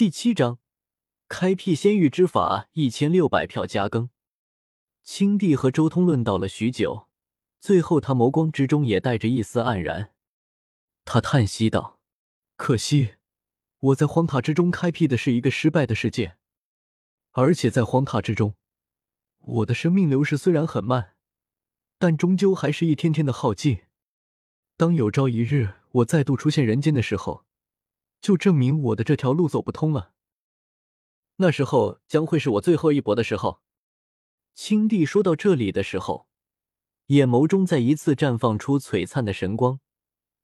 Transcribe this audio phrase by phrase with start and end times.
[0.00, 0.58] 第七章，
[1.28, 4.08] 开辟仙域之法一千六百票加更。
[5.02, 7.06] 青帝和周通论道了许久，
[7.60, 10.14] 最后他眸光之中也带着一丝黯然。
[11.04, 12.00] 他叹息道
[12.56, 13.16] ：“可惜，
[13.80, 16.38] 我在荒塔之中开辟的是一个失败的世界，
[17.32, 18.54] 而且在荒塔之中，
[19.40, 21.14] 我的生命流逝虽然很慢，
[21.98, 23.80] 但终究还是一天天的耗尽。
[24.78, 27.44] 当有朝一日我再度出现人间的时候。”
[28.20, 30.12] 就证明我的这条路走不通了。
[31.36, 33.60] 那时候将会是我最后一搏的时候。
[34.54, 36.26] 青帝说到这里的时候，
[37.06, 39.80] 眼眸中再一次绽放出璀璨的神光，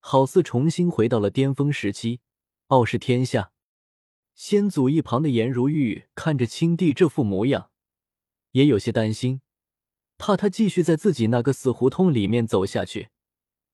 [0.00, 2.20] 好似重新回到了巅峰时期，
[2.68, 3.52] 傲视天下。
[4.34, 7.70] 先祖一旁的颜如玉看着青帝这副模样，
[8.52, 9.42] 也有些担心，
[10.16, 13.10] 怕他继续在自己那个死胡同里面走下去，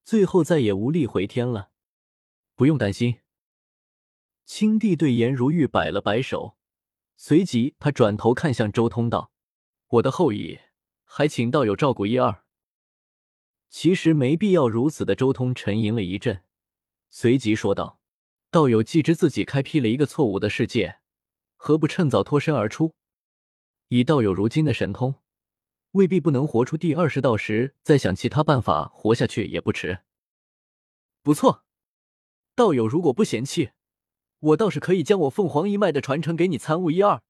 [0.04, 1.70] 最后再也无力回天了。
[2.56, 3.20] 不用担心。
[4.46, 6.56] 青帝对颜如玉摆了摆手，
[7.16, 9.32] 随即他转头看向周通道
[9.88, 10.60] ：“我的后裔，
[11.04, 12.44] 还请道友照顾一二。”
[13.68, 15.16] 其实没必要如此的。
[15.16, 16.44] 周通沉吟了一阵，
[17.10, 18.00] 随即说道
[18.52, 21.00] ：“道友既知自己开辟了一个错误的世界，
[21.56, 22.94] 何不趁早脱身而出？
[23.88, 25.16] 以道友如今的神通，
[25.90, 29.98] 未必不能活出第二世道时，再想其他办法活下去也不迟。
[31.22, 31.64] 不错，
[32.54, 33.70] 道友如果不嫌弃。”
[34.38, 37.22] 我倒是可以将我凤凰一脉的传承给你参悟一二，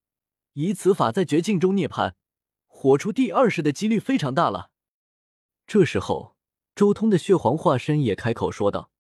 [0.55, 2.15] 以此法在绝境中涅槃，
[2.67, 4.71] 活出第二世的几率非常大了。
[5.67, 6.37] 这时候，
[6.75, 8.91] 周通的血皇化身也开口说道。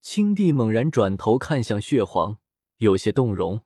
[0.00, 2.38] 青帝猛然转头看向血皇，
[2.78, 3.62] 有些动容。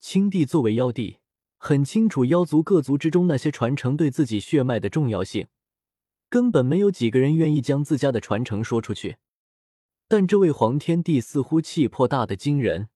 [0.00, 1.18] 青帝作为妖帝，
[1.56, 5.46] 很清楚妖族各族之中那些传承对自己血脉的重要性，
[6.28, 9.16] 根本没有几个人愿意将自家的传承说出去。
[10.08, 12.90] 但这位黄天帝似乎气魄大的惊人，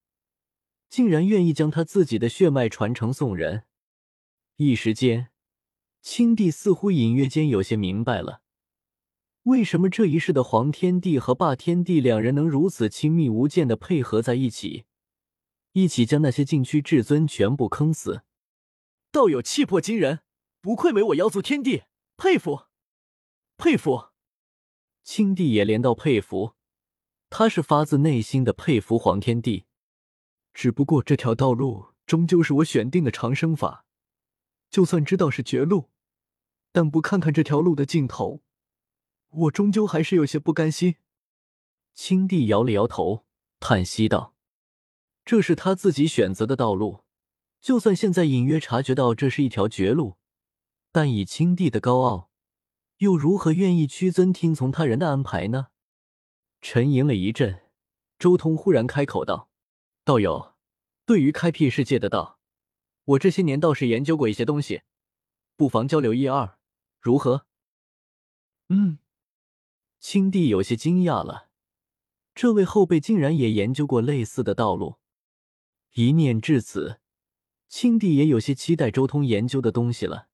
[0.88, 3.64] 竟然愿意将他自己的血脉传承送人。
[4.56, 5.30] 一时间，
[6.00, 8.42] 青帝似乎隐约间有些明白了，
[9.44, 14.84] 为什么这一世的黄天帝和霸天帝两人能如此亲密无间的配合在一起，
[15.72, 18.22] 一起将那些禁区至尊全部坑死。
[19.10, 20.20] 道友气魄惊人，
[20.60, 21.82] 不愧为我妖族天帝，
[22.16, 22.66] 佩服，
[23.56, 24.10] 佩服。
[25.02, 26.54] 青帝也连道佩服。
[27.30, 29.64] 他是发自内心的佩服黄天帝，
[30.52, 33.86] 只不过这条道路终究是我选定的长生法，
[34.68, 35.90] 就算知道是绝路，
[36.72, 38.42] 但不看看这条路的尽头，
[39.30, 40.96] 我终究还是有些不甘心。
[41.94, 43.24] 青帝摇了摇头，
[43.60, 44.34] 叹息道
[45.24, 47.04] ：“这是他自己选择的道路，
[47.60, 50.16] 就算现在隐约察觉到这是一条绝路，
[50.90, 52.30] 但以青帝的高傲，
[52.98, 55.68] 又如何愿意屈尊听从他人的安排呢？”
[56.60, 57.62] 沉吟了一阵，
[58.18, 59.50] 周通忽然开口道
[60.04, 60.54] ：“道友，
[61.06, 62.38] 对于开辟世界的道，
[63.04, 64.82] 我这些年倒是研究过一些东西，
[65.56, 66.58] 不妨交流一二，
[67.00, 67.46] 如何？”
[68.68, 68.98] 嗯，
[69.98, 71.48] 青帝有些惊讶了，
[72.34, 74.96] 这位后辈竟然也研究过类似的道路。
[75.94, 77.00] 一念至此，
[77.68, 80.29] 青帝也有些期待周通研究的东西了。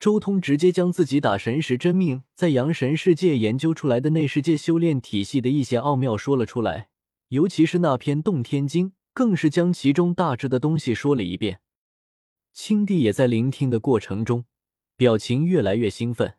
[0.00, 6.88] 周通直接将自己打神石真命在阳神世界研究出来的内世界修炼体系的一些奥妙说了出来，
[7.28, 11.60] 尤其是那篇洞天经，更是将其中大致的东西说了一遍。
[12.52, 14.44] 青帝也在聆听的过程中，
[14.96, 16.34] 表情越来越兴奋。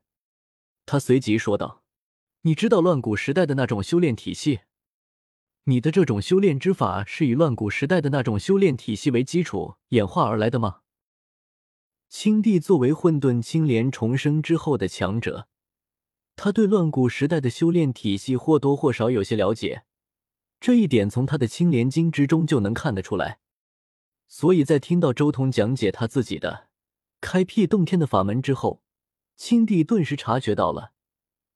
[0.85, 1.83] 他随即说道
[2.43, 4.61] ：“你知道乱古时代的那种修炼体系？
[5.65, 10.79] 你的这种修炼之法是以乱古时代的那种修炼体系为基础演化而来的吗？”
[12.09, 15.47] 青帝作为混沌青莲重生之后的强者，
[16.35, 19.83] 他对乱古时代的修炼体系或多或少有些了解，
[20.59, 23.37] 这一点从他的青莲经之中就能看得出来。
[24.27, 26.69] 所以在听到周通讲解他自己的
[27.21, 28.81] 开辟洞天的法门之后，
[29.35, 30.93] 青帝顿时察觉到了，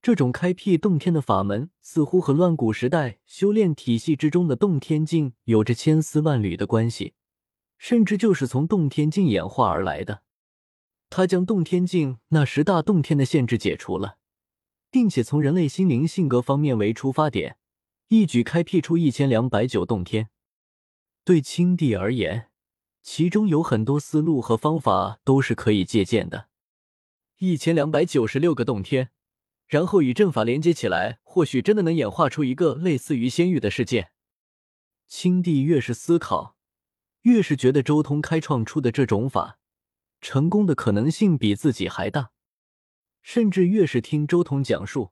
[0.03, 7.15] 这种开辟洞天的法门似乎和乱古时代修炼体系之中的洞天境有着千丝万缕的关系，
[7.79, 10.21] 甚至就是从洞天境演化而来的。
[11.15, 14.17] 他将洞天境那十大洞天的限制解除了，
[14.89, 17.57] 并且从人类心灵性格方面为出发点，
[18.07, 20.29] 一举开辟出一千两百九洞天。
[21.23, 22.49] 对青帝而言，
[23.03, 26.47] 其中有很多思路和方法都是可以借鉴的。
[27.37, 29.11] 一千两百九十六个洞天，
[29.67, 34.09] 然后与阵法连接起来，或许真的能演化出一个类似于仙域的世界。
[35.07, 36.55] 青帝越是思考，
[37.21, 39.59] 越是觉得周通开创出的这种法。
[40.23, 42.31] 成功的可能性比自己还大，
[43.21, 45.11] 甚至越是听周通讲述，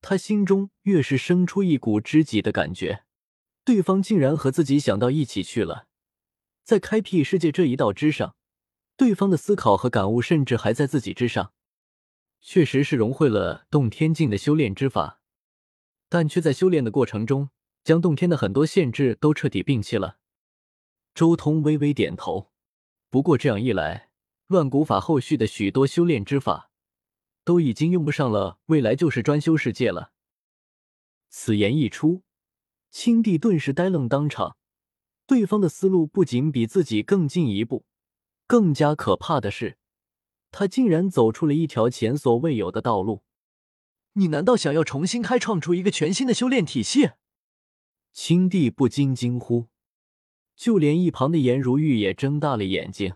[0.00, 3.04] 他心中越是生出一股知己的感觉。
[3.64, 5.88] 对方竟然和自己想到一起去了，
[6.62, 8.36] 在开辟世界这一道之上，
[8.96, 11.52] 对方的思考和感悟甚至还在自己之上。
[12.40, 15.20] 确实是融汇了洞天境的修炼之法，
[16.08, 17.50] 但却在修炼的过程中，
[17.82, 20.18] 将洞天的很多限制都彻底摒弃了。
[21.12, 22.52] 周通微微点头。
[23.10, 24.07] 不过这样一来，
[24.48, 26.70] 乱古法后续的许多修炼之法
[27.44, 30.12] 都已经用不上了，未来就是专修世界了。
[31.28, 32.22] 此言一出，
[32.90, 34.56] 青帝顿时呆愣当场。
[35.26, 37.84] 对方的思路不仅比自己更进一步，
[38.46, 39.76] 更加可怕的是。
[40.50, 43.22] 他竟然走出了一条前所未有的道路！
[44.14, 47.10] 你难道想要重新开创出一个全新的修炼体系？
[48.14, 49.66] 青帝不禁惊呼，
[50.56, 53.14] 就连一旁的颜如玉也睁大了眼睛，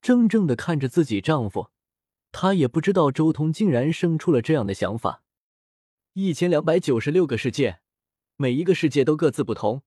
[0.00, 1.70] 怔怔的看着自己丈夫。
[2.32, 5.22] 她也不知道周通竟然生出了这样的想法。
[6.12, 7.80] 一千两百九十六个世界，
[8.36, 9.82] 每一个世界都各自不同，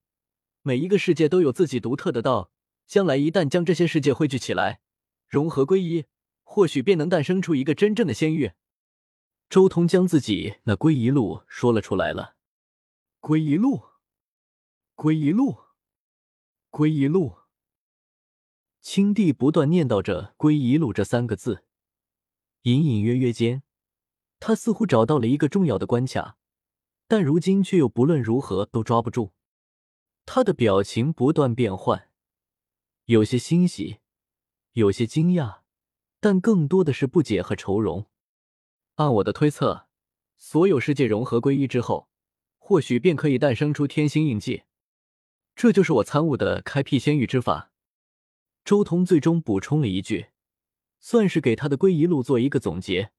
[0.62, 2.51] 每一个世界都有自己独特的道。
[2.86, 4.81] 将来一旦将这些世界汇聚起来，
[5.27, 6.06] 融合归一。
[6.44, 8.51] 或许便能诞生出一个真正的仙域。
[9.50, 12.36] 周通将自己那归一路说了出来了。
[13.19, 13.81] 归一路，
[14.94, 15.57] 归一路，
[16.69, 17.38] 归一路。
[18.83, 21.63] 青帝不断念叨着“归一路”这三个字，
[22.63, 23.63] 隐隐约约间，
[24.41, 26.35] 他似乎找到了一个重要的关卡，
[27.07, 29.31] 但如今却又不论如何都抓不住。
[30.25, 32.09] 他的表情不断变换，
[33.06, 34.00] 有些欣喜，
[34.74, 35.62] 有些惊讶。
[36.19, 38.07] 但更多的是不解和愁容。
[38.95, 39.88] 按我的推测，
[40.36, 42.09] 所有世界融合归一之后，
[42.57, 44.63] 或许便可以诞生出天星印记。
[45.56, 47.72] 这就是我参悟的开辟仙域之法。
[48.65, 50.27] 周通最终补充了一句，
[51.00, 53.12] 算是给他的归一路做一个总结，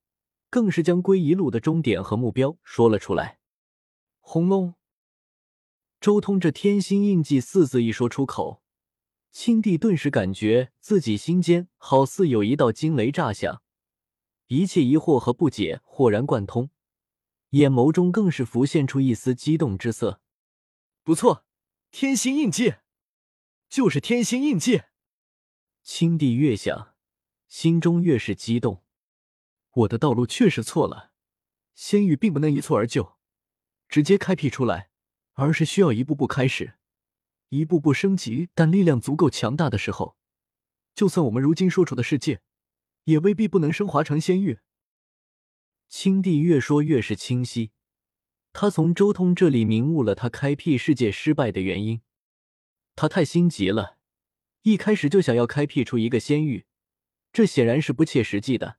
[0.48, 3.38] 更是将归一路的终点和目标说了出来。
[4.20, 4.74] 轰隆！
[6.00, 8.62] 周通这天星印记四字一说出口。
[9.30, 13.62] 青帝顿时感觉自己心间好似有一道惊雷炸响，
[14.46, 16.70] 一切疑惑和不解豁然贯通，
[17.50, 20.20] 眼眸中更是浮现出一丝激动之色。
[21.02, 21.44] 不错，
[21.90, 22.76] 天星印记，
[23.68, 24.82] 就是天星印记。
[25.84, 26.94] 青帝越想，
[27.46, 28.82] 心中越是激动。
[29.70, 31.12] 我的道路确实错了，
[31.74, 33.18] 仙域并不能一蹴而就，
[33.86, 34.88] 直接开辟出来，
[35.34, 36.78] 而是需要一步步开始。
[37.50, 40.16] 一步步升级，但力量足够强大的时候，
[40.94, 42.40] 就算我们如今所处的世界，
[43.04, 44.60] 也未必不能升华成仙域。
[45.90, 47.72] 青帝越说越是清晰，
[48.54, 52.00] 他从周通这里明悟了他开辟世界失败的原因。
[52.96, 53.93] 他太心急了，
[54.64, 56.64] 一开始就想要开辟出一个仙域，
[57.34, 58.78] 这显然是不切实际的。